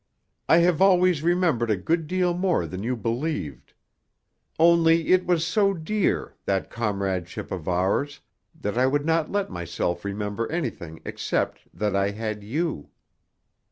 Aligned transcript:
I 0.49 0.57
have 0.61 0.81
always 0.81 1.21
remembered 1.21 1.69
a 1.69 1.77
good 1.77 2.07
deal 2.07 2.33
more 2.33 2.65
than 2.65 2.81
you 2.81 2.95
believed. 2.95 3.73
Only 4.57 5.09
it 5.09 5.27
was 5.27 5.45
so 5.45 5.75
dear, 5.75 6.33
that 6.45 6.71
comradeship 6.71 7.51
of 7.51 7.67
ours, 7.67 8.19
that 8.59 8.79
I 8.79 8.87
would 8.87 9.05
not 9.05 9.31
let 9.31 9.51
myself 9.51 10.03
remember 10.03 10.51
anything 10.51 11.01
except 11.05 11.67
that 11.71 11.95
I 11.95 12.09
had 12.09 12.41
you. 12.43 12.89